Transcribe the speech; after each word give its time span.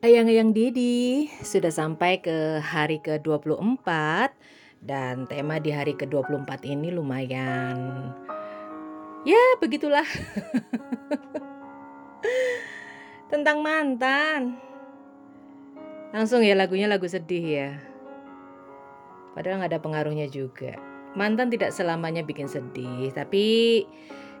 Ayang-ayang 0.00 0.56
Didi 0.56 1.28
sudah 1.44 1.68
sampai 1.68 2.24
ke 2.24 2.56
hari 2.64 3.04
ke-24 3.04 3.84
dan 4.80 5.28
tema 5.28 5.60
di 5.60 5.68
hari 5.68 5.92
ke-24 5.92 6.48
ini 6.64 6.88
lumayan 6.88 8.08
ya 9.28 9.60
begitulah. 9.60 10.08
Tentang 13.30 13.60
mantan. 13.60 14.56
Langsung 16.16 16.40
ya 16.48 16.56
lagunya 16.56 16.88
lagu 16.88 17.04
sedih 17.04 17.44
ya. 17.44 17.70
Padahal 19.36 19.60
nggak 19.60 19.76
ada 19.76 19.84
pengaruhnya 19.84 20.32
juga. 20.32 20.80
Mantan 21.12 21.52
tidak 21.52 21.76
selamanya 21.76 22.24
bikin 22.24 22.48
sedih, 22.48 23.12
tapi 23.12 23.84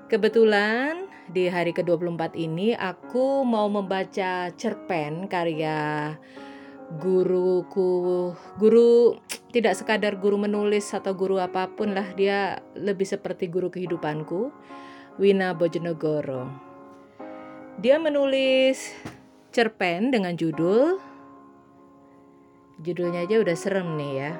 kebetulan 0.08 1.09
di 1.30 1.46
hari 1.46 1.70
ke-24 1.70 2.34
ini 2.34 2.74
aku 2.74 3.46
mau 3.46 3.70
membaca 3.70 4.50
cerpen 4.58 5.30
karya 5.30 6.18
guruku 6.98 8.34
guru 8.58 9.14
tidak 9.54 9.78
sekadar 9.78 10.18
guru 10.18 10.42
menulis 10.42 10.90
atau 10.90 11.14
guru 11.14 11.38
apa 11.38 11.70
pun 11.70 11.94
lah 11.94 12.10
dia 12.18 12.58
lebih 12.74 13.06
seperti 13.06 13.46
guru 13.46 13.70
kehidupanku 13.70 14.50
Wina 15.22 15.54
Bojonegoro. 15.54 16.50
Dia 17.78 18.02
menulis 18.02 18.90
cerpen 19.54 20.10
dengan 20.10 20.34
judul 20.34 20.98
judulnya 22.82 23.28
aja 23.28 23.36
udah 23.38 23.54
serem 23.54 23.94
nih 23.94 24.12
ya. 24.18 24.32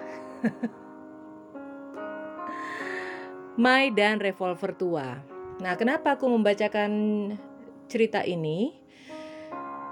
Mai 3.62 3.94
dan 3.94 4.18
Revolver 4.18 4.74
Tua 4.74 5.29
Nah, 5.60 5.76
kenapa 5.76 6.16
aku 6.16 6.24
membacakan 6.24 6.92
cerita 7.84 8.24
ini? 8.24 8.72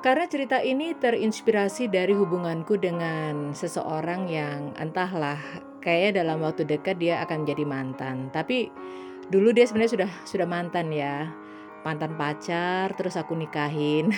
Karena 0.01 0.25
cerita 0.25 0.65
ini 0.65 0.97
terinspirasi 0.97 1.93
dari 1.93 2.17
hubunganku 2.17 2.81
dengan 2.81 3.53
seseorang 3.53 4.33
yang 4.33 4.73
entahlah, 4.81 5.37
kayaknya 5.85 6.25
dalam 6.25 6.41
waktu 6.41 6.65
dekat 6.65 6.97
dia 6.97 7.21
akan 7.21 7.45
jadi 7.45 7.69
mantan. 7.69 8.33
Tapi 8.33 8.73
dulu 9.29 9.53
dia 9.53 9.69
sebenarnya 9.69 9.93
sudah 9.93 10.11
sudah 10.25 10.47
mantan 10.49 10.89
ya, 10.89 11.29
mantan 11.85 12.17
pacar, 12.17 12.97
terus 12.97 13.21
aku 13.21 13.37
nikahin. 13.37 14.15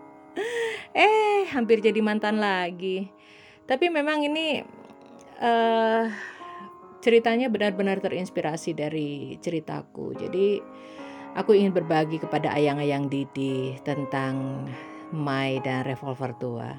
eh, 0.96 1.44
hampir 1.52 1.84
jadi 1.84 2.00
mantan 2.00 2.40
lagi. 2.40 3.12
Tapi 3.68 3.92
memang 3.92 4.24
ini 4.24 4.64
uh, 5.42 6.06
ceritanya 7.00 7.48
benar-benar 7.48 8.00
terinspirasi 8.00 8.76
dari 8.76 9.36
ceritaku. 9.40 10.16
Jadi 10.16 10.60
aku 11.34 11.56
ingin 11.56 11.72
berbagi 11.72 12.20
kepada 12.20 12.52
ayang-ayang 12.54 13.08
Didi 13.08 13.76
tentang 13.84 14.64
Mai 15.10 15.58
dan 15.66 15.82
revolver 15.82 16.30
tua. 16.38 16.70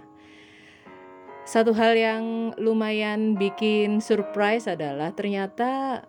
Satu 1.44 1.76
hal 1.76 2.00
yang 2.00 2.56
lumayan 2.56 3.36
bikin 3.36 4.00
surprise 4.00 4.72
adalah 4.72 5.12
ternyata 5.12 6.06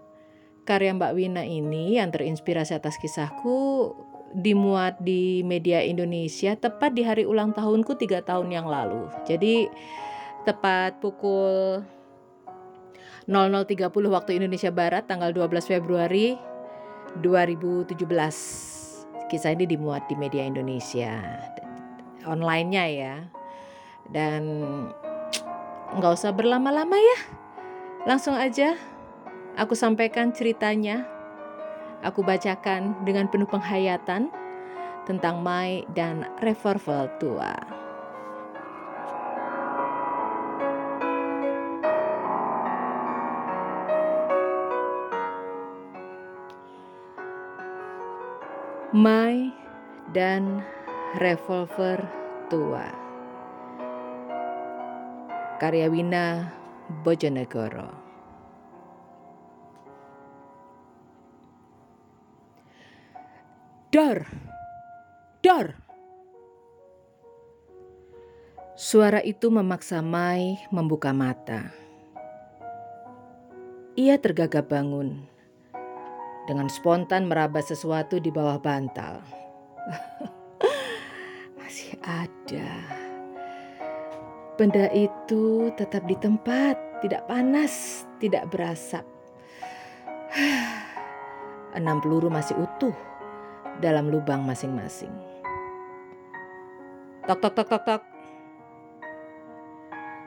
karya 0.62 0.94
Mbak 0.94 1.12
Wina 1.18 1.42
ini 1.42 1.98
yang 1.98 2.14
terinspirasi 2.14 2.78
atas 2.78 2.94
kisahku 3.02 3.90
dimuat 4.38 5.02
di 5.02 5.42
media 5.42 5.82
Indonesia 5.82 6.54
tepat 6.54 6.94
di 6.94 7.02
hari 7.02 7.26
ulang 7.26 7.50
tahunku 7.52 7.98
tiga 7.98 8.22
tahun 8.22 8.54
yang 8.54 8.70
lalu. 8.70 9.10
Jadi 9.26 9.66
tepat 10.46 11.02
pukul 11.02 11.82
00.30 13.26 13.88
waktu 14.10 14.30
Indonesia 14.42 14.74
Barat 14.74 15.06
tanggal 15.06 15.30
12 15.30 15.78
Februari 15.78 16.34
2017. 17.22 17.94
Kisah 19.30 19.52
ini 19.54 19.64
dimuat 19.64 20.04
di 20.10 20.14
media 20.18 20.44
Indonesia 20.44 21.22
online-nya 22.26 22.84
ya. 22.90 23.16
Dan 24.10 24.42
nggak 25.94 26.12
usah 26.12 26.34
berlama-lama 26.34 26.98
ya. 26.98 27.18
Langsung 28.08 28.34
aja 28.34 28.74
aku 29.54 29.78
sampaikan 29.78 30.34
ceritanya. 30.34 31.06
Aku 32.02 32.26
bacakan 32.26 33.06
dengan 33.06 33.30
penuh 33.30 33.46
penghayatan 33.46 34.26
tentang 35.06 35.38
Mai 35.38 35.86
dan 35.94 36.26
Revolver 36.42 37.06
tua. 37.22 37.81
Mai 48.92 49.48
dan 50.12 50.60
Revolver 51.16 51.96
Tua. 52.52 52.92
Karya 55.56 55.88
Wina 55.88 56.52
Bojonegoro. 57.00 57.88
Dor 63.88 64.28
Dor. 65.40 65.72
Suara 68.76 69.24
itu 69.24 69.48
memaksa 69.48 70.04
Mai 70.04 70.60
membuka 70.68 71.16
mata. 71.16 71.72
Ia 73.96 74.20
tergagap 74.20 74.68
bangun 74.68 75.31
dengan 76.46 76.66
spontan 76.66 77.30
meraba 77.30 77.62
sesuatu 77.62 78.18
di 78.18 78.30
bawah 78.34 78.58
bantal. 78.58 79.22
Masih 81.58 81.94
ada. 82.02 82.70
Benda 84.58 84.90
itu 84.92 85.72
tetap 85.78 86.04
di 86.04 86.14
tempat, 86.18 86.76
tidak 87.00 87.24
panas, 87.26 88.04
tidak 88.20 88.46
berasap. 88.52 89.02
Enam 91.78 92.04
peluru 92.04 92.28
masih 92.28 92.52
utuh 92.60 92.92
dalam 93.80 94.12
lubang 94.12 94.44
masing-masing. 94.44 95.10
Tok 97.24 97.40
tok 97.40 97.54
tok 97.56 97.68
tok 97.72 97.82
tok. 97.88 98.02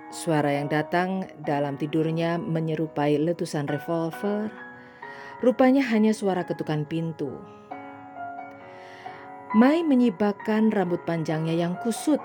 Suara 0.10 0.58
yang 0.58 0.74
datang 0.74 1.30
dalam 1.46 1.78
tidurnya 1.78 2.42
menyerupai 2.42 3.22
letusan 3.22 3.70
revolver 3.70 4.50
Rupanya 5.46 5.86
hanya 5.94 6.10
suara 6.10 6.42
ketukan 6.42 6.90
pintu. 6.90 7.30
Mai 9.54 9.86
menyibakkan 9.86 10.74
rambut 10.74 11.06
panjangnya 11.06 11.54
yang 11.54 11.78
kusut, 11.86 12.18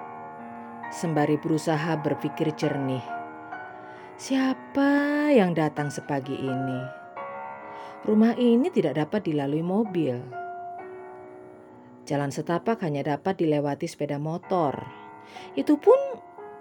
sembari 0.88 1.36
berusaha 1.36 2.00
berpikir 2.00 2.56
jernih. 2.56 3.04
Siapa 4.16 5.28
yang 5.36 5.53
datang 5.53 5.92
sepagi 5.92 6.32
ini? 6.32 6.81
Rumah 8.08 8.41
ini 8.41 8.72
tidak 8.72 8.97
dapat 8.97 9.28
dilalui 9.28 9.60
mobil. 9.60 10.16
Jalan 12.08 12.32
setapak 12.32 12.81
hanya 12.88 13.04
dapat 13.04 13.37
dilewati 13.37 13.84
sepeda 13.84 14.16
motor. 14.16 14.81
Itu 15.52 15.76
pun 15.76 16.00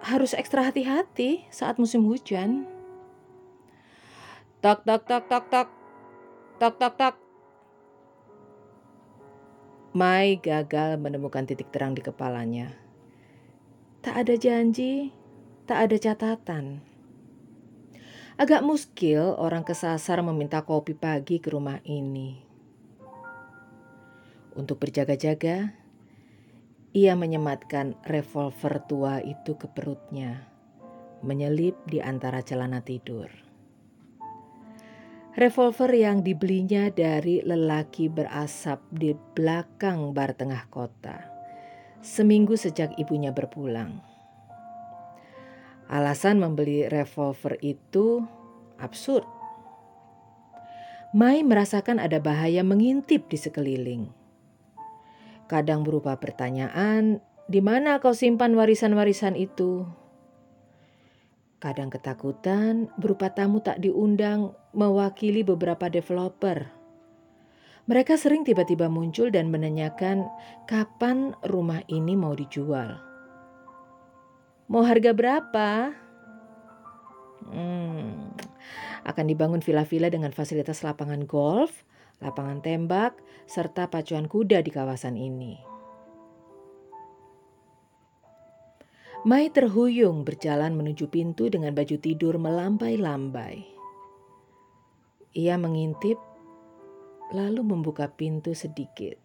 harus 0.03 0.35
ekstra 0.35 0.67
hati-hati 0.67 1.47
saat 1.55 1.79
musim 1.79 2.03
hujan. 2.03 2.67
Tok 4.59 4.83
tok 4.83 5.07
tok 5.07 5.23
tok 5.31 5.47
tok. 5.47 5.78
Tok 6.59 6.75
tok 6.75 6.93
tok. 6.99 7.15
Mai 9.95 10.43
gagal 10.43 10.99
menemukan 10.99 11.47
titik 11.47 11.71
terang 11.71 11.95
di 11.95 12.03
kepalanya. 12.03 12.75
Tak 14.03 14.27
ada 14.27 14.35
janji, 14.35 15.15
tak 15.63 15.87
ada 15.87 15.95
catatan. 15.95 16.83
Agak 18.35 18.59
muskil 18.67 19.39
orang 19.39 19.63
kesasar 19.63 20.19
meminta 20.19 20.59
kopi 20.67 20.99
pagi 20.99 21.39
ke 21.39 21.47
rumah 21.47 21.79
ini. 21.87 22.43
Untuk 24.59 24.83
berjaga-jaga, 24.83 25.71
ia 26.91 27.13
menyematkan 27.15 27.95
revolver 28.03 28.83
tua 28.83 29.23
itu 29.23 29.55
ke 29.55 29.71
perutnya, 29.71 30.43
menyelip 31.23 31.79
di 31.87 32.03
antara 32.03 32.43
celana 32.43 32.83
tidur. 32.83 33.48
Revolver 35.37 35.93
yang 35.93 36.25
dibelinya 36.25 36.89
dari 36.89 37.45
lelaki 37.45 38.09
berasap 38.09 38.81
di 38.89 39.13
belakang 39.13 40.09
bar 40.09 40.33
tengah 40.33 40.65
kota. 40.73 41.21
Seminggu 42.01 42.57
sejak 42.57 42.97
ibunya 42.97 43.29
berpulang. 43.29 44.01
Alasan 45.85 46.41
membeli 46.41 46.89
revolver 46.89 47.61
itu 47.61 48.25
absurd. 48.81 49.25
Mai 51.13 51.45
merasakan 51.45 52.01
ada 52.01 52.17
bahaya 52.17 52.65
mengintip 52.65 53.29
di 53.29 53.37
sekeliling. 53.37 54.09
Kadang 55.45 55.85
berupa 55.85 56.17
pertanyaan, 56.17 57.21
di 57.45 57.61
mana 57.61 58.01
kau 58.01 58.17
simpan 58.17 58.57
warisan-warisan 58.57 59.37
itu? 59.37 59.85
Kadang 61.59 61.91
ketakutan 61.91 62.87
berupa 62.95 63.35
tamu 63.35 63.59
tak 63.59 63.83
diundang 63.83 64.55
mewakili 64.71 65.43
beberapa 65.43 65.91
developer. 65.91 66.71
Mereka 67.83 68.15
sering 68.15 68.47
tiba-tiba 68.47 68.87
muncul 68.87 69.27
dan 69.27 69.51
menanyakan 69.51 70.23
kapan 70.71 71.35
rumah 71.43 71.83
ini 71.91 72.15
mau 72.15 72.31
dijual. 72.31 73.03
Mau 74.71 74.87
harga 74.87 75.11
berapa? 75.11 75.91
Hmm, 77.51 78.31
akan 79.03 79.25
dibangun 79.27 79.59
villa-villa 79.59 80.07
dengan 80.07 80.31
fasilitas 80.31 80.79
lapangan 80.79 81.27
golf, 81.27 81.83
lapangan 82.23 82.63
tembak, 82.63 83.19
serta 83.51 83.91
pacuan 83.91 84.31
kuda 84.31 84.63
di 84.63 84.71
kawasan 84.71 85.19
ini. 85.19 85.78
Mai 89.27 89.51
terhuyung 89.51 90.23
berjalan 90.23 90.79
menuju 90.79 91.11
pintu 91.11 91.51
dengan 91.51 91.75
baju 91.75 91.99
tidur 91.99 92.39
melambai-lambai. 92.39 93.67
Ia 95.35 95.59
mengintip, 95.59 96.15
lalu 97.35 97.59
membuka 97.67 98.07
pintu 98.07 98.55
sedikit. 98.55 99.19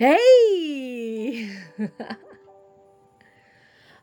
Hei! 0.00 0.16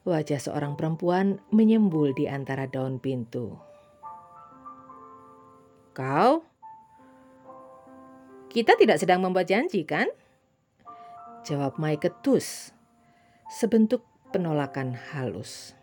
Wajah 0.05 0.37
seorang 0.37 0.77
perempuan 0.77 1.41
menyembul 1.49 2.13
di 2.13 2.29
antara 2.29 2.69
daun 2.69 3.01
pintu. 3.01 3.57
Kau? 5.97 6.45
Kita 8.53 8.77
tidak 8.77 9.01
sedang 9.01 9.25
membuat 9.25 9.49
janji, 9.49 9.81
kan? 9.81 10.05
Jawab 11.41 11.81
Mai 11.81 11.97
ketus, 11.97 12.76
sebentuk 13.47 14.03
penolakan 14.35 14.93
halus. 14.93 15.75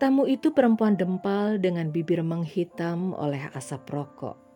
Tamu 0.00 0.24
itu 0.24 0.56
perempuan 0.56 0.96
dempal 0.96 1.60
dengan 1.60 1.92
bibir 1.92 2.24
menghitam 2.24 3.12
oleh 3.12 3.52
asap 3.52 3.84
rokok 3.92 4.50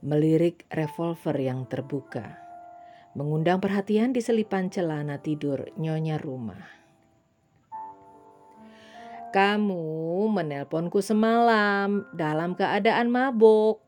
melirik 0.00 0.64
revolver 0.72 1.36
yang 1.36 1.68
terbuka, 1.68 2.40
mengundang 3.12 3.60
perhatian 3.60 4.16
di 4.16 4.24
selipan 4.24 4.72
celana 4.72 5.20
tidur 5.20 5.68
nyonya 5.76 6.16
rumah. 6.16 6.64
Kamu 9.30 10.26
menelponku 10.26 11.04
semalam 11.04 12.02
dalam 12.16 12.56
keadaan 12.58 13.12
mabuk. 13.12 13.78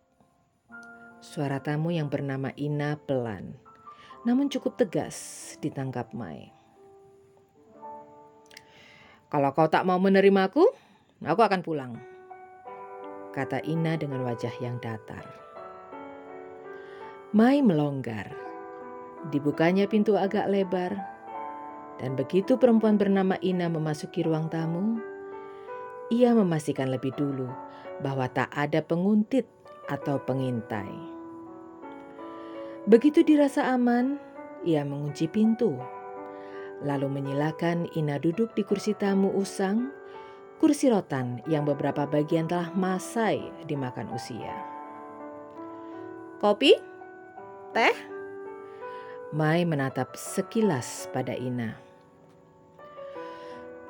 Suara 1.18 1.58
tamu 1.58 1.90
yang 1.90 2.06
bernama 2.12 2.52
Ina 2.54 3.00
pelan, 3.00 3.56
namun 4.22 4.46
cukup 4.46 4.78
tegas 4.78 5.16
ditangkap 5.58 6.14
Mai. 6.14 6.54
Kalau 9.32 9.50
kau 9.56 9.66
tak 9.66 9.88
mau 9.88 9.96
menerimaku, 9.96 10.68
aku 11.24 11.40
akan 11.40 11.64
pulang. 11.64 11.96
Kata 13.32 13.64
Ina 13.64 13.96
dengan 13.96 14.28
wajah 14.28 14.52
yang 14.60 14.76
datar. 14.76 15.24
Mai 17.32 17.64
melonggar. 17.64 18.28
Dibukanya 19.32 19.88
pintu 19.88 20.20
agak 20.20 20.50
lebar, 20.52 20.92
dan 22.02 22.18
begitu 22.18 22.58
perempuan 22.58 22.98
bernama 22.98 23.38
Ina 23.40 23.70
memasuki 23.70 24.26
ruang 24.26 24.50
tamu, 24.50 25.00
ia 26.12 26.34
memastikan 26.36 26.90
lebih 26.92 27.14
dulu 27.16 27.48
bahwa 28.02 28.26
tak 28.28 28.50
ada 28.52 28.82
penguntit 28.84 29.46
atau 29.86 30.20
pengintai. 30.20 31.11
Begitu 32.82 33.22
dirasa 33.22 33.70
aman, 33.70 34.18
ia 34.66 34.82
mengunci 34.82 35.30
pintu, 35.30 35.78
lalu 36.82 37.06
menyilakan 37.06 37.86
Ina 37.94 38.18
duduk 38.18 38.58
di 38.58 38.66
kursi 38.66 38.90
tamu 38.98 39.30
usang, 39.38 39.94
kursi 40.58 40.90
rotan 40.90 41.38
yang 41.46 41.62
beberapa 41.62 42.10
bagian 42.10 42.50
telah 42.50 42.74
masai 42.74 43.54
dimakan 43.70 44.10
usia. 44.10 44.50
Kopi? 46.42 46.74
Teh? 47.70 47.94
Mai 49.30 49.62
menatap 49.62 50.18
sekilas 50.18 51.06
pada 51.14 51.38
Ina. 51.38 51.78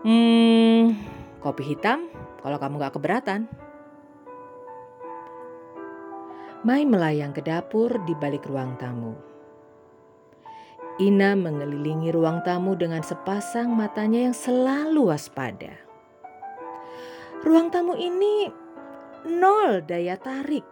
Hmm, 0.05 1.01
kopi 1.41 1.65
hitam 1.65 2.13
kalau 2.45 2.61
kamu 2.61 2.77
gak 2.77 2.95
keberatan. 3.01 3.49
Mai 6.63 6.87
melayang 6.87 7.35
ke 7.35 7.43
dapur 7.43 7.91
di 8.07 8.15
balik 8.15 8.47
ruang 8.47 8.79
tamu. 8.79 9.19
Ina 11.03 11.35
mengelilingi 11.35 12.15
ruang 12.15 12.47
tamu 12.47 12.79
dengan 12.79 13.03
sepasang 13.03 13.67
matanya 13.75 14.31
yang 14.31 14.37
selalu 14.37 15.11
waspada. 15.11 15.75
Ruang 17.43 17.75
tamu 17.75 17.99
ini 17.99 18.47
nol 19.27 19.83
daya 19.83 20.15
tarik. 20.15 20.63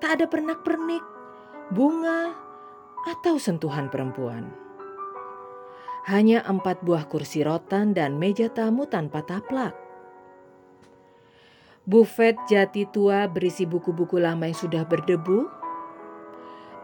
Tak 0.00 0.16
ada 0.16 0.24
pernak-pernik, 0.24 1.04
bunga, 1.68 2.32
atau 3.04 3.36
sentuhan 3.36 3.92
perempuan. 3.92 4.48
Hanya 6.08 6.48
empat 6.48 6.80
buah 6.80 7.04
kursi 7.12 7.44
rotan 7.44 7.92
dan 7.92 8.16
meja 8.16 8.48
tamu 8.48 8.88
tanpa 8.88 9.20
taplak. 9.20 9.83
Buffet 11.84 12.40
jati 12.48 12.88
tua 12.88 13.28
berisi 13.28 13.68
buku-buku 13.68 14.16
lama 14.16 14.48
yang 14.48 14.56
sudah 14.56 14.88
berdebu, 14.88 15.44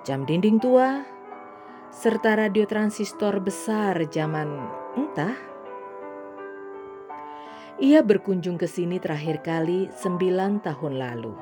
jam 0.05 0.29
dinding 0.29 0.61
tua, 0.61 1.09
serta 1.89 2.37
radio 2.37 2.69
transistor 2.69 3.41
besar 3.41 3.97
zaman 4.13 4.61
entah. 5.01 5.33
Ia 7.81 8.05
berkunjung 8.05 8.61
ke 8.61 8.69
sini 8.69 9.01
terakhir 9.01 9.41
kali 9.41 9.89
sembilan 9.89 10.61
tahun 10.69 11.01
lalu, 11.01 11.33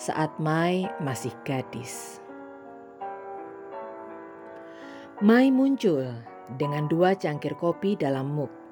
saat 0.00 0.32
Mai 0.40 0.88
masih 1.04 1.36
gadis. 1.44 2.24
Mai 5.20 5.52
muncul 5.52 6.16
dengan 6.56 6.88
dua 6.88 7.12
cangkir 7.12 7.60
kopi 7.60 7.92
dalam 8.00 8.32
muk. 8.32 8.65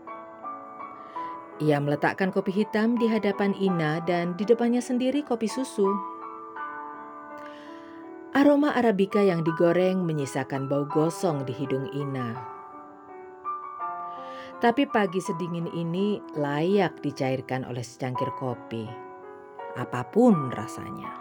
Ia 1.62 1.78
meletakkan 1.78 2.34
kopi 2.34 2.50
hitam 2.50 2.98
di 2.98 3.06
hadapan 3.06 3.54
Ina 3.54 4.02
dan 4.02 4.34
di 4.34 4.42
depannya 4.42 4.82
sendiri 4.82 5.22
kopi 5.22 5.46
susu. 5.46 5.86
Aroma 8.34 8.74
Arabica 8.74 9.22
yang 9.22 9.46
digoreng 9.46 10.02
menyisakan 10.02 10.66
bau 10.66 10.82
gosong 10.90 11.46
di 11.46 11.54
hidung 11.54 11.86
Ina. 11.94 12.34
Tapi 14.58 14.90
pagi 14.90 15.22
sedingin 15.22 15.70
ini 15.70 16.18
layak 16.34 16.98
dicairkan 16.98 17.62
oleh 17.62 17.86
secangkir 17.86 18.34
kopi, 18.34 18.90
apa 19.78 20.02
pun 20.10 20.50
rasanya. 20.50 21.14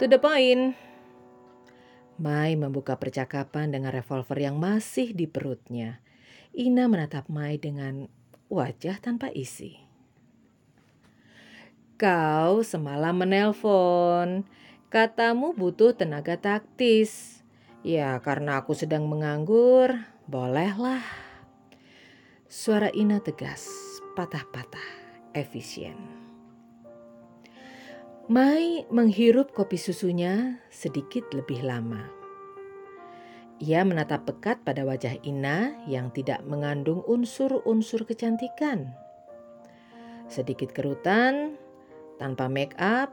To 0.00 0.08
the 0.08 0.16
point. 0.16 0.72
Mai 2.16 2.56
membuka 2.56 2.96
percakapan 2.96 3.68
dengan 3.68 3.92
revolver 3.92 4.40
yang 4.40 4.56
masih 4.56 5.12
di 5.12 5.28
perutnya. 5.28 6.05
Ina 6.56 6.88
menatap 6.88 7.28
Mai 7.28 7.60
dengan 7.60 8.08
wajah 8.48 8.96
tanpa 8.96 9.28
isi. 9.28 9.76
Kau 12.00 12.64
semalam 12.64 13.12
menelpon. 13.12 14.48
Katamu 14.88 15.52
butuh 15.52 15.92
tenaga 15.92 16.40
taktis. 16.40 17.44
Ya, 17.84 18.16
karena 18.24 18.64
aku 18.64 18.72
sedang 18.72 19.04
menganggur, 19.04 20.00
bolehlah. 20.24 21.04
Suara 22.48 22.88
Ina 22.88 23.20
tegas, 23.20 23.68
patah-patah, 24.16 24.88
efisien. 25.36 26.00
Mai 28.32 28.88
menghirup 28.88 29.52
kopi 29.52 29.76
susunya 29.76 30.56
sedikit 30.72 31.28
lebih 31.36 31.68
lama. 31.68 32.15
Ia 33.56 33.88
menatap 33.88 34.28
pekat 34.28 34.60
pada 34.68 34.84
wajah 34.84 35.16
Ina 35.24 35.80
yang 35.88 36.12
tidak 36.12 36.44
mengandung 36.44 37.00
unsur-unsur 37.08 38.04
kecantikan. 38.04 38.92
Sedikit 40.28 40.76
kerutan, 40.76 41.56
tanpa 42.20 42.52
make 42.52 42.76
up, 42.76 43.08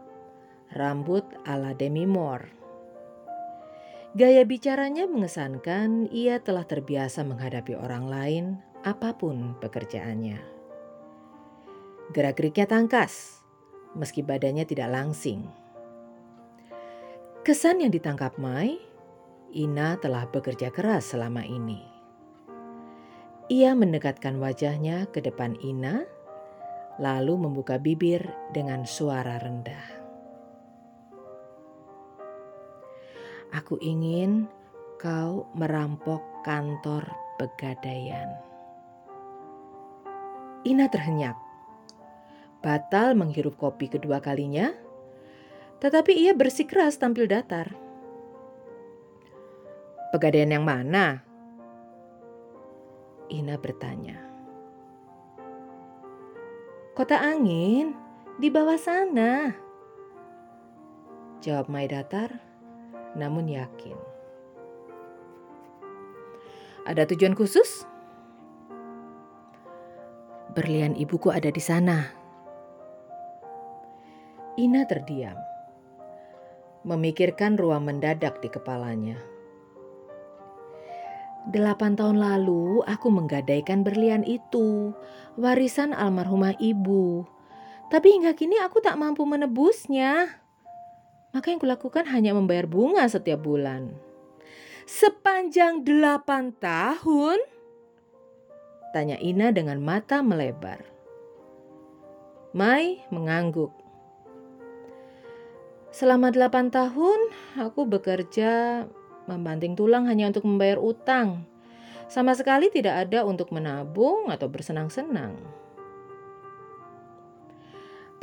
rambut 0.75 1.23
ala 1.47 1.71
Demi 1.71 2.03
Moore. 2.03 2.51
Gaya 4.13 4.43
bicaranya 4.43 5.07
mengesankan 5.07 6.11
ia 6.11 6.43
telah 6.43 6.67
terbiasa 6.67 7.23
menghadapi 7.23 7.73
orang 7.79 8.05
lain 8.11 8.45
apa 8.83 9.15
pun 9.15 9.55
pekerjaannya. 9.63 10.37
Gerak-geriknya 12.11 12.67
tangkas, 12.67 13.41
meski 13.95 14.21
badannya 14.21 14.67
tidak 14.67 14.91
langsing. 14.91 15.47
Kesan 17.47 17.79
yang 17.79 17.89
ditangkap 17.95 18.35
Mai, 18.37 18.77
Ina 19.53 20.01
telah 20.01 20.25
bekerja 20.25 20.73
keras 20.73 21.13
selama 21.13 21.45
ini. 21.45 21.79
Ia 23.53 23.77
mendekatkan 23.77 24.41
wajahnya 24.41 25.05
ke 25.13 25.21
depan 25.21 25.53
Ina, 25.61 26.01
lalu 26.97 27.37
membuka 27.37 27.77
bibir 27.77 28.25
dengan 28.49 28.89
suara 28.89 29.37
rendah. 29.37 29.85
Aku 33.53 33.77
ingin 33.77 34.49
kau 34.97 35.45
merampok 35.53 36.25
kantor 36.41 37.05
pegadaian. 37.37 38.33
Ina 40.65 40.89
terhenyak 40.89 41.37
batal 42.63 43.13
menghirup 43.13 43.59
kopi 43.59 43.91
kedua 43.91 44.23
kalinya, 44.23 44.71
tetapi 45.83 46.15
ia 46.15 46.31
bersikeras 46.31 46.95
tampil 46.95 47.27
datar. 47.27 47.75
Pegadaian 50.13 50.53
yang 50.53 50.61
mana? 50.61 51.25
Ina 53.33 53.57
bertanya. 53.57 54.21
Kota 56.93 57.17
angin, 57.17 57.97
di 58.37 58.53
bawah 58.53 58.77
sana. 58.77 59.57
Jawab 61.41 61.65
Mai 61.65 61.89
datar, 61.89 62.29
namun 63.17 63.49
yakin. 63.49 63.97
Ada 66.85 67.09
tujuan 67.09 67.33
khusus? 67.33 67.89
Berlian 70.53 70.93
ibuku 70.93 71.33
ada 71.33 71.49
di 71.49 71.57
sana. 71.57 72.13
Ina 74.61 74.85
terdiam, 74.85 75.41
memikirkan 76.85 77.57
ruang 77.57 77.89
mendadak 77.89 78.37
di 78.45 78.53
kepalanya. 78.53 79.32
Delapan 81.43 81.99
tahun 81.99 82.23
lalu 82.23 82.87
aku 82.87 83.11
menggadaikan 83.11 83.83
berlian 83.83 84.23
itu, 84.23 84.95
warisan 85.35 85.91
almarhumah 85.91 86.55
ibu. 86.55 87.27
Tapi 87.91 88.15
hingga 88.15 88.31
kini 88.31 88.55
aku 88.63 88.79
tak 88.79 88.95
mampu 88.95 89.27
menebusnya. 89.27 90.39
Maka 91.35 91.51
yang 91.51 91.59
kulakukan 91.59 92.07
hanya 92.07 92.31
membayar 92.31 92.63
bunga 92.63 93.03
setiap 93.11 93.43
bulan. 93.43 93.91
Sepanjang 94.87 95.83
delapan 95.83 96.55
tahun? 96.55 97.43
Tanya 98.95 99.19
Ina 99.19 99.51
dengan 99.51 99.83
mata 99.83 100.23
melebar. 100.23 100.79
Mai 102.55 103.03
mengangguk. 103.11 103.73
Selama 105.93 106.33
delapan 106.33 106.73
tahun, 106.73 107.19
aku 107.57 107.85
bekerja 107.85 108.85
Membanting 109.25 109.79
tulang 109.79 110.05
hanya 110.11 110.27
untuk 110.27 110.43
membayar 110.43 110.79
utang. 110.79 111.47
Sama 112.11 112.35
sekali 112.35 112.67
tidak 112.67 113.07
ada 113.07 113.23
untuk 113.23 113.49
menabung 113.55 114.27
atau 114.27 114.51
bersenang-senang. 114.51 115.39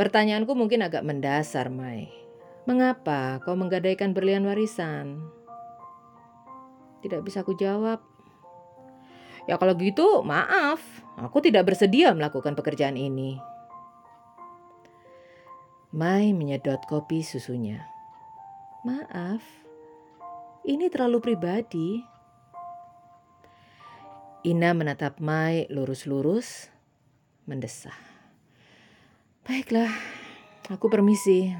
Pertanyaanku 0.01 0.57
mungkin 0.57 0.81
agak 0.81 1.05
mendasar, 1.05 1.69
Mai. 1.69 2.09
Mengapa 2.65 3.41
kau 3.45 3.57
menggadaikan 3.57 4.13
berlian 4.17 4.45
warisan? 4.49 5.21
Tidak 7.01 7.21
bisa 7.25 7.45
ku 7.45 7.57
jawab. 7.57 8.01
Ya 9.49 9.57
kalau 9.57 9.77
gitu, 9.77 10.25
maaf. 10.25 10.81
Aku 11.21 11.41
tidak 11.45 11.69
bersedia 11.69 12.13
melakukan 12.17 12.57
pekerjaan 12.57 12.97
ini. 12.97 13.41
Mai 15.93 16.33
menyedot 16.33 16.81
kopi 16.87 17.21
susunya. 17.21 17.85
Maaf, 18.87 19.43
ini 20.65 20.93
terlalu 20.93 21.19
pribadi. 21.33 22.05
Ina 24.41 24.73
menatap 24.73 25.21
Mai 25.21 25.69
lurus-lurus, 25.69 26.73
mendesah. 27.45 27.97
Baiklah, 29.45 29.93
aku 30.73 30.89
permisi. 30.89 31.53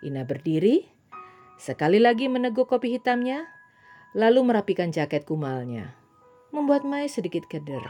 Ina 0.00 0.24
berdiri, 0.24 0.88
sekali 1.60 2.00
lagi 2.00 2.32
meneguk 2.32 2.72
kopi 2.72 2.96
hitamnya, 2.96 3.44
lalu 4.16 4.40
merapikan 4.48 4.88
jaket 4.88 5.28
kumalnya, 5.28 5.92
membuat 6.48 6.88
Mai 6.88 7.12
sedikit 7.12 7.44
keder. 7.44 7.84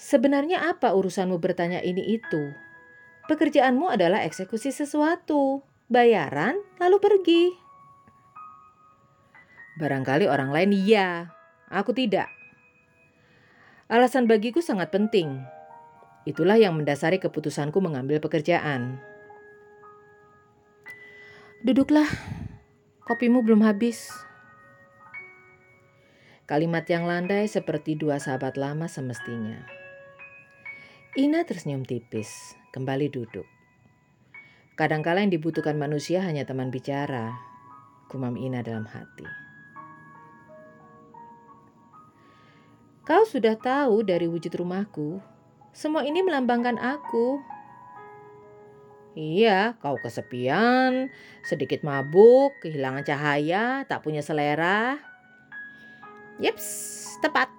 Sebenarnya 0.00 0.66
apa 0.66 0.96
urusanmu 0.96 1.36
bertanya 1.36 1.84
ini 1.84 2.16
itu? 2.16 2.71
Pekerjaanmu 3.30 3.86
adalah 3.86 4.26
eksekusi 4.26 4.74
sesuatu, 4.74 5.62
bayaran, 5.86 6.58
lalu 6.82 6.96
pergi. 6.98 7.44
Barangkali 9.78 10.26
orang 10.26 10.50
lain 10.50 10.74
iya, 10.74 11.30
aku 11.70 11.94
tidak. 11.94 12.26
Alasan 13.86 14.26
bagiku 14.26 14.58
sangat 14.58 14.90
penting. 14.90 15.38
Itulah 16.26 16.58
yang 16.58 16.74
mendasari 16.74 17.22
keputusanku 17.22 17.78
mengambil 17.78 18.18
pekerjaan. 18.18 18.98
Duduklah, 21.62 22.10
kopimu 23.06 23.46
belum 23.46 23.62
habis. 23.62 24.10
Kalimat 26.42 26.84
yang 26.90 27.06
landai 27.06 27.46
seperti 27.46 27.94
dua 27.94 28.18
sahabat 28.18 28.58
lama 28.58 28.90
semestinya. 28.90 29.62
Ina 31.14 31.46
tersenyum 31.46 31.86
tipis, 31.86 32.58
kembali 32.72 33.12
duduk. 33.12 33.44
Kadangkala 34.80 35.20
yang 35.20 35.30
dibutuhkan 35.30 35.76
manusia 35.76 36.24
hanya 36.24 36.48
teman 36.48 36.72
bicara, 36.72 37.36
kumam 38.08 38.40
Ina 38.40 38.64
dalam 38.64 38.88
hati. 38.88 39.28
Kau 43.04 43.28
sudah 43.28 43.60
tahu 43.60 44.08
dari 44.08 44.24
wujud 44.24 44.48
rumahku, 44.56 45.20
semua 45.76 46.08
ini 46.08 46.24
melambangkan 46.24 46.80
aku. 46.80 47.44
Iya, 49.12 49.76
kau 49.84 50.00
kesepian, 50.00 51.12
sedikit 51.44 51.84
mabuk, 51.84 52.56
kehilangan 52.64 53.04
cahaya, 53.04 53.84
tak 53.84 54.00
punya 54.00 54.24
selera. 54.24 54.96
Yeps, 56.40 57.04
tepat. 57.20 57.52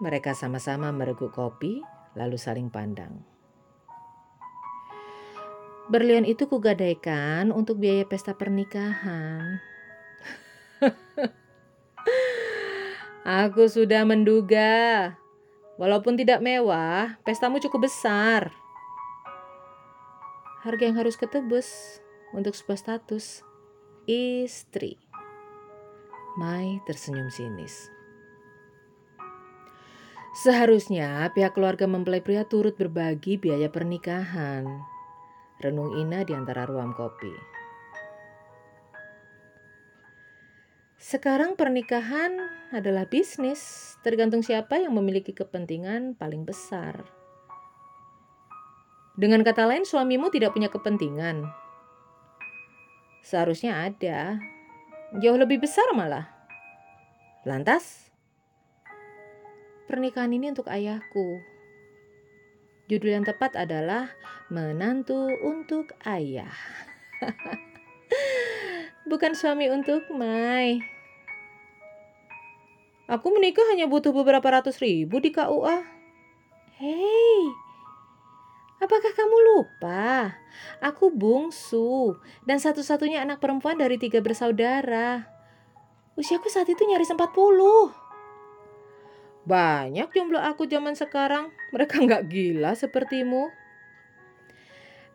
Mereka 0.00 0.32
sama-sama 0.32 0.88
mereguk 0.88 1.36
kopi, 1.36 1.84
lalu 2.16 2.40
saling 2.40 2.72
pandang. 2.72 3.33
Berlian 5.84 6.24
itu 6.24 6.48
kugadaikan 6.48 7.52
untuk 7.52 7.76
biaya 7.76 8.08
pesta 8.08 8.32
pernikahan. 8.32 9.60
Aku 13.44 13.68
sudah 13.68 14.08
menduga. 14.08 15.12
Walaupun 15.76 16.16
tidak 16.16 16.40
mewah, 16.40 17.20
pestamu 17.26 17.60
cukup 17.60 17.90
besar. 17.90 18.52
Harga 20.64 20.88
yang 20.88 20.96
harus 20.96 21.20
ketebus 21.20 22.00
untuk 22.32 22.56
sebuah 22.56 22.80
status 22.80 23.44
istri. 24.08 24.96
Mai 26.40 26.80
tersenyum 26.88 27.28
sinis. 27.28 27.92
Seharusnya 30.34 31.28
pihak 31.36 31.52
keluarga 31.52 31.84
mempelai 31.84 32.24
pria 32.24 32.48
turut 32.48 32.74
berbagi 32.74 33.36
biaya 33.36 33.68
pernikahan. 33.68 34.93
Renung 35.62 35.94
Ina 35.94 36.26
di 36.26 36.34
antara 36.34 36.66
ruang 36.66 36.90
kopi. 36.98 37.30
Sekarang 40.98 41.54
pernikahan 41.54 42.40
adalah 42.72 43.04
bisnis, 43.06 43.94
tergantung 44.02 44.42
siapa 44.42 44.80
yang 44.80 44.96
memiliki 44.96 45.30
kepentingan 45.36 46.16
paling 46.18 46.42
besar. 46.42 47.06
Dengan 49.14 49.46
kata 49.46 49.68
lain, 49.70 49.86
suamimu 49.86 50.32
tidak 50.34 50.56
punya 50.58 50.66
kepentingan. 50.72 51.46
Seharusnya 53.22 53.86
ada, 53.86 54.42
jauh 55.22 55.38
lebih 55.38 55.62
besar 55.62 55.86
malah. 55.94 56.26
Lantas, 57.46 58.10
pernikahan 59.86 60.34
ini 60.34 60.50
untuk 60.50 60.66
ayahku, 60.66 61.53
Judul 62.84 63.16
yang 63.16 63.24
tepat 63.24 63.56
adalah 63.56 64.12
Menantu 64.52 65.32
untuk 65.40 65.96
Ayah. 66.04 66.52
Bukan 69.10 69.32
suami 69.32 69.72
untuk 69.72 70.04
Mai. 70.12 70.84
Aku 73.08 73.32
menikah 73.32 73.64
hanya 73.72 73.84
butuh 73.84 74.16
beberapa 74.16 74.44
ratus 74.48 74.80
ribu 74.80 75.20
di 75.20 75.28
KUA. 75.28 75.76
Hei, 76.80 77.40
apakah 78.80 79.12
kamu 79.12 79.36
lupa? 79.52 80.40
Aku 80.80 81.12
bungsu 81.12 82.16
dan 82.48 82.56
satu-satunya 82.60 83.20
anak 83.20 83.44
perempuan 83.44 83.76
dari 83.76 84.00
tiga 84.00 84.24
bersaudara. 84.24 85.28
Usiaku 86.16 86.48
saat 86.48 86.68
itu 86.68 86.80
nyaris 86.84 87.12
40. 87.12 88.03
Banyak 89.44 90.08
jomblo 90.16 90.40
aku 90.40 90.64
zaman 90.64 90.96
sekarang. 90.96 91.52
Mereka 91.68 92.00
nggak 92.00 92.32
gila 92.32 92.72
sepertimu. 92.72 93.52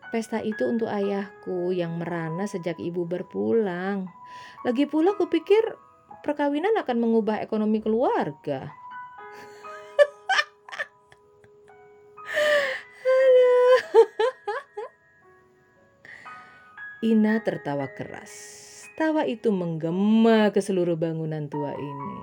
Pesta 0.09 0.41
itu 0.41 0.65
untuk 0.65 0.89
ayahku 0.89 1.69
yang 1.73 1.97
merana 2.01 2.47
sejak 2.49 2.79
ibu 2.81 3.05
berpulang. 3.05 4.09
Lagi 4.65 4.89
pula 4.89 5.13
kupikir 5.17 5.61
perkawinan 6.25 6.73
akan 6.81 6.97
mengubah 6.97 7.37
ekonomi 7.41 7.81
keluarga. 7.81 8.69
Ina 17.09 17.41
tertawa 17.41 17.87
keras. 17.93 18.57
Tawa 18.97 19.25
itu 19.25 19.51
menggema 19.53 20.51
ke 20.53 20.61
seluruh 20.61 20.95
bangunan 20.99 21.47
tua 21.47 21.71
ini. 21.73 22.19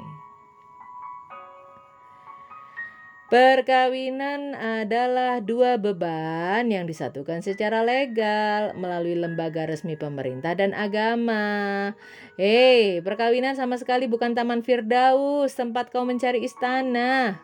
Perkawinan 3.26 4.54
adalah 4.54 5.42
dua 5.42 5.82
beban 5.82 6.70
yang 6.70 6.86
disatukan 6.86 7.42
secara 7.42 7.82
legal 7.82 8.70
melalui 8.78 9.18
lembaga 9.18 9.66
resmi 9.66 9.98
pemerintah 9.98 10.54
dan 10.54 10.70
agama. 10.70 11.90
Hei, 12.38 13.02
perkawinan 13.02 13.58
sama 13.58 13.82
sekali 13.82 14.06
bukan 14.06 14.30
taman 14.30 14.62
Firdaus, 14.62 15.58
tempat 15.58 15.90
kau 15.90 16.06
mencari 16.06 16.46
istana. 16.46 17.42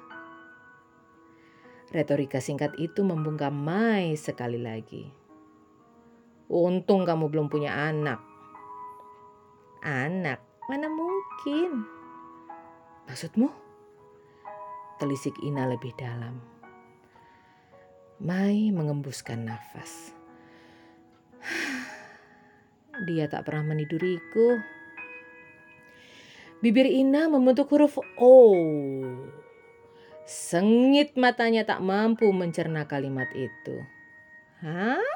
Retorika 1.90 2.38
singkat 2.38 2.78
itu 2.78 3.02
membungkam 3.02 3.50
Mai 3.50 4.14
sekali 4.14 4.62
lagi. 4.62 5.10
Untung 6.46 7.02
kamu 7.02 7.26
belum 7.26 7.50
punya 7.50 7.74
anak. 7.74 8.22
Anak? 9.82 10.38
Mana 10.70 10.86
mungkin? 10.86 11.82
Maksudmu? 13.10 13.61
Telisik 15.02 15.34
Ina 15.42 15.66
lebih 15.66 15.90
dalam. 15.98 16.38
Mai 18.22 18.70
mengembuskan 18.70 19.50
nafas. 19.50 20.14
Dia 23.10 23.26
tak 23.26 23.50
pernah 23.50 23.74
meniduriku. 23.74 24.62
Bibir 26.62 26.86
Ina 26.86 27.26
membentuk 27.26 27.74
huruf 27.74 27.98
O. 28.14 28.54
Sengit 30.22 31.18
matanya 31.18 31.66
tak 31.66 31.82
mampu 31.82 32.30
mencerna 32.30 32.86
kalimat 32.86 33.26
itu. 33.34 33.82
Hah? 34.62 35.02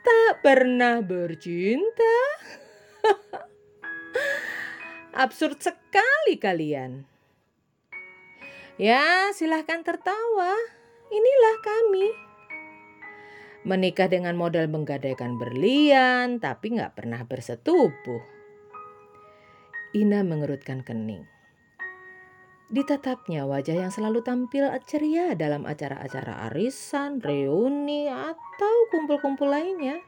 Tak 0.00 0.40
pernah 0.40 1.04
bercinta? 1.04 2.16
Absurd 5.28 5.60
sekali 5.60 6.40
kalian. 6.40 7.09
Ya, 8.76 9.32
silahkan 9.34 9.82
tertawa. 9.82 10.54
Inilah 11.10 11.56
kami. 11.64 12.06
Menikah 13.66 14.08
dengan 14.08 14.38
modal 14.38 14.70
menggadaikan 14.70 15.36
berlian, 15.36 16.40
tapi 16.40 16.78
nggak 16.78 16.96
pernah 16.96 17.20
bersetubuh. 17.26 18.22
Ina 19.90 20.22
mengerutkan 20.22 20.86
kening. 20.86 21.26
Ditatapnya 22.70 23.50
wajah 23.50 23.74
yang 23.74 23.90
selalu 23.90 24.22
tampil 24.22 24.70
ceria 24.86 25.34
dalam 25.34 25.66
acara-acara 25.66 26.46
arisan, 26.46 27.18
reuni, 27.18 28.06
atau 28.06 28.74
kumpul-kumpul 28.94 29.50
lainnya. 29.50 29.98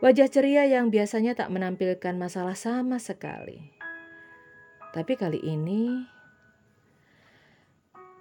Wajah 0.00 0.32
ceria 0.32 0.64
yang 0.64 0.88
biasanya 0.88 1.36
tak 1.36 1.52
menampilkan 1.52 2.16
masalah 2.16 2.56
sama 2.56 2.96
sekali. 2.96 3.70
Tapi 4.96 5.12
kali 5.14 5.44
ini 5.44 6.08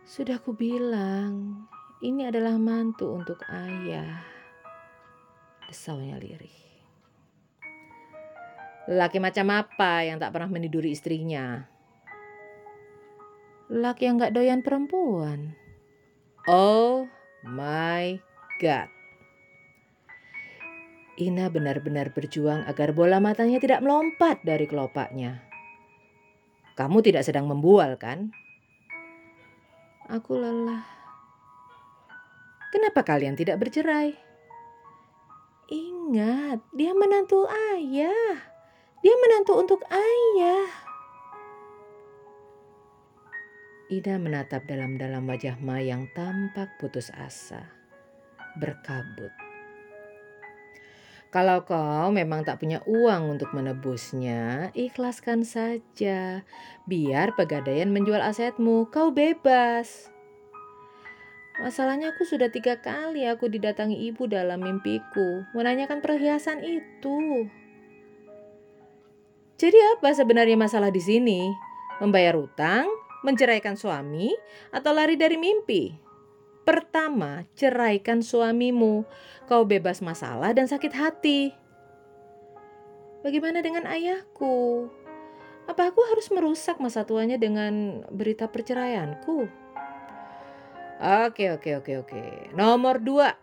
sudah 0.06 0.42
ku 0.42 0.58
bilang, 0.58 1.66
ini 2.02 2.26
adalah 2.26 2.58
mantu 2.58 3.14
untuk 3.14 3.38
ayah. 3.50 4.22
Desaunya 5.70 6.18
lirih. 6.20 6.62
Laki 8.92 9.22
macam 9.22 9.54
apa 9.54 10.04
yang 10.04 10.18
tak 10.18 10.34
pernah 10.34 10.50
meniduri 10.50 10.92
istrinya? 10.92 11.64
Laki 13.72 14.10
yang 14.10 14.20
gak 14.20 14.36
doyan 14.36 14.66
perempuan. 14.66 15.56
Oh 16.50 17.08
my 17.46 18.18
God. 18.60 18.90
Ina 21.22 21.54
benar-benar 21.54 22.12
berjuang 22.18 22.66
agar 22.66 22.98
bola 22.98 23.22
matanya 23.22 23.62
tidak 23.62 23.86
melompat 23.86 24.42
dari 24.42 24.66
kelopaknya. 24.66 25.46
Kamu 26.74 27.06
tidak 27.06 27.22
sedang 27.24 27.46
membual 27.46 27.96
kan? 28.02 28.34
Aku 30.12 30.36
lelah. 30.36 30.84
Kenapa 32.76 33.00
kalian 33.08 33.40
tidak 33.40 33.64
bercerai? 33.64 34.12
Ingat, 35.72 36.60
dia 36.76 36.92
menantu 36.92 37.48
ayah. 37.48 38.36
Dia 39.00 39.16
menantu 39.16 39.56
untuk 39.56 39.80
ayah. 39.88 40.68
Ida 43.88 44.20
menatap 44.20 44.68
dalam-dalam 44.68 45.24
wajah 45.32 45.56
Ma 45.64 45.80
yang 45.80 46.12
tampak 46.12 46.76
putus 46.76 47.08
asa, 47.16 47.72
berkabut. 48.60 49.41
Kalau 51.32 51.64
kau 51.64 52.12
memang 52.12 52.44
tak 52.44 52.60
punya 52.60 52.84
uang 52.84 53.40
untuk 53.40 53.56
menebusnya, 53.56 54.68
ikhlaskan 54.76 55.48
saja. 55.48 56.44
Biar 56.84 57.40
pegadaian 57.40 57.88
menjual 57.88 58.20
asetmu, 58.20 58.92
kau 58.92 59.16
bebas. 59.16 60.12
Masalahnya 61.64 62.12
aku 62.12 62.28
sudah 62.28 62.52
tiga 62.52 62.84
kali 62.84 63.24
aku 63.24 63.48
didatangi 63.48 64.12
ibu 64.12 64.28
dalam 64.28 64.60
mimpiku, 64.60 65.48
menanyakan 65.56 66.04
perhiasan 66.04 66.68
itu. 66.68 67.48
Jadi 69.56 69.80
apa 69.96 70.12
sebenarnya 70.12 70.60
masalah 70.60 70.92
di 70.92 71.00
sini? 71.00 71.48
Membayar 72.04 72.36
utang, 72.36 72.92
menceraikan 73.24 73.80
suami, 73.80 74.36
atau 74.76 74.92
lari 74.92 75.16
dari 75.16 75.40
mimpi? 75.40 76.11
Pertama, 76.62 77.50
ceraikan 77.58 78.22
suamimu. 78.22 79.04
Kau 79.50 79.66
bebas 79.66 80.00
masalah 80.00 80.54
dan 80.54 80.70
sakit 80.70 80.94
hati. 80.94 81.52
Bagaimana 83.22 83.62
dengan 83.62 83.86
ayahku? 83.86 84.90
Apa 85.70 85.94
aku 85.94 86.02
harus 86.10 86.30
merusak 86.34 86.82
masa 86.82 87.06
tuanya 87.06 87.38
dengan 87.38 88.02
berita 88.10 88.50
perceraianku? 88.50 89.46
Oke, 91.02 91.50
oke, 91.54 91.82
oke, 91.82 91.94
oke. 92.06 92.24
Nomor 92.54 93.02
dua, 93.02 93.34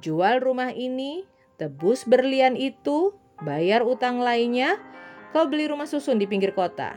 jual 0.00 0.40
rumah 0.40 0.72
ini, 0.72 1.28
tebus 1.60 2.08
berlian 2.08 2.56
itu, 2.56 3.12
bayar 3.44 3.84
utang 3.84 4.20
lainnya, 4.20 4.80
kau 5.32 5.44
beli 5.44 5.68
rumah 5.68 5.84
susun 5.84 6.16
di 6.16 6.24
pinggir 6.24 6.56
kota. 6.56 6.96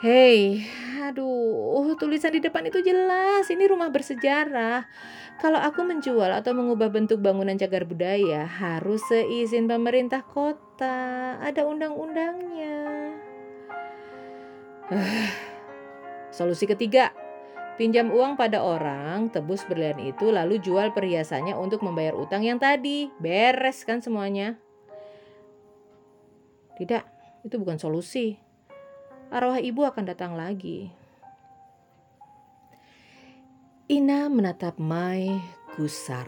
Hei, 0.00 0.64
aduh, 0.96 1.92
tulisan 2.00 2.32
di 2.32 2.40
depan 2.40 2.64
itu 2.64 2.80
jelas. 2.80 3.44
Ini 3.52 3.68
rumah 3.68 3.92
bersejarah. 3.92 4.88
Kalau 5.36 5.60
aku 5.60 5.84
menjual 5.84 6.32
atau 6.40 6.56
mengubah 6.56 6.88
bentuk 6.88 7.20
bangunan 7.20 7.52
cagar 7.60 7.84
budaya, 7.84 8.48
harus 8.48 9.04
seizin 9.12 9.68
pemerintah 9.68 10.24
kota. 10.24 11.36
Ada 11.44 11.68
undang-undangnya. 11.68 13.12
Solusi 16.32 16.64
ketiga, 16.64 17.12
pinjam 17.76 18.08
uang 18.08 18.40
pada 18.40 18.64
orang, 18.64 19.28
tebus 19.28 19.68
berlian 19.68 20.00
itu, 20.00 20.32
lalu 20.32 20.64
jual 20.64 20.96
perhiasannya 20.96 21.52
untuk 21.52 21.84
membayar 21.84 22.16
utang 22.16 22.40
yang 22.40 22.56
tadi. 22.56 23.12
Beres 23.20 23.84
kan 23.84 24.00
semuanya? 24.00 24.56
Tidak, 26.80 27.04
itu 27.44 27.60
bukan 27.60 27.76
solusi 27.76 28.48
arwah 29.30 29.62
ibu 29.62 29.86
akan 29.86 30.04
datang 30.10 30.34
lagi. 30.34 30.90
Ina 33.90 34.30
menatap 34.30 34.78
Mai 34.78 35.38
gusar. 35.74 36.26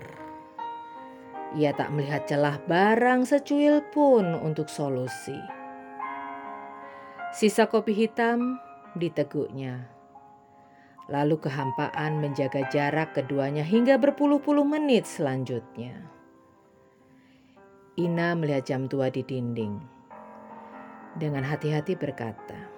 Ia 1.59 1.77
tak 1.77 1.93
melihat 1.93 2.25
celah 2.25 2.59
barang 2.65 3.29
secuil 3.29 3.85
pun 3.93 4.35
untuk 4.39 4.73
solusi. 4.73 5.37
Sisa 7.37 7.69
kopi 7.69 7.93
hitam 7.93 8.57
diteguknya. 8.97 9.85
Lalu 11.13 11.37
kehampaan 11.45 12.25
menjaga 12.25 12.65
jarak 12.73 13.13
keduanya 13.13 13.67
hingga 13.67 14.01
berpuluh-puluh 14.01 14.65
menit 14.65 15.05
selanjutnya. 15.05 16.09
Ina 18.01 18.33
melihat 18.33 18.65
jam 18.65 18.89
tua 18.89 19.13
di 19.13 19.21
dinding. 19.21 19.77
Dengan 21.13 21.45
hati-hati 21.45 21.93
berkata, 21.93 22.72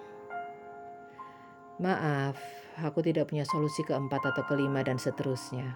Maaf, 1.75 2.39
aku 2.79 3.03
tidak 3.03 3.27
punya 3.27 3.43
solusi 3.43 3.83
keempat 3.83 4.23
atau 4.31 4.47
kelima 4.47 4.79
dan 4.79 4.95
seterusnya. 4.95 5.75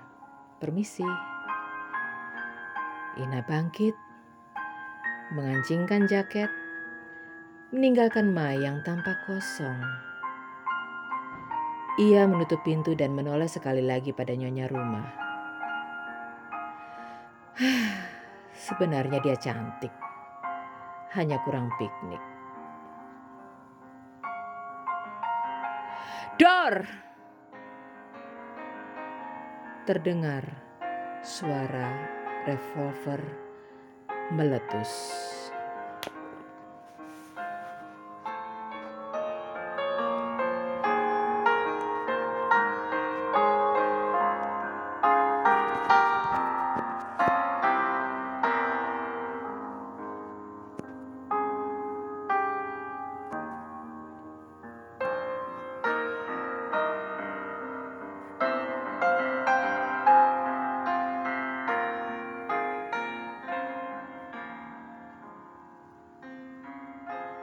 Permisi. 0.55 1.03
Ina 3.19 3.43
bangkit, 3.43 3.91
mengancingkan 5.35 6.07
jaket, 6.07 6.47
meninggalkan 7.75 8.31
Mai 8.31 8.63
yang 8.63 8.79
tampak 8.87 9.19
kosong. 9.27 9.83
Ia 11.99 12.23
menutup 12.31 12.63
pintu 12.63 12.95
dan 12.95 13.11
menoleh 13.11 13.51
sekali 13.51 13.83
lagi 13.83 14.15
pada 14.15 14.31
nyonya 14.31 14.71
rumah. 14.71 15.07
Sebenarnya 18.71 19.19
dia 19.19 19.35
cantik, 19.35 19.91
hanya 21.11 21.43
kurang 21.43 21.67
piknik. 21.75 22.28
Dor! 26.39 26.87
Terdengar 29.83 30.47
suara 31.19 31.91
revolver 32.47 33.19
meletus. 34.31 35.48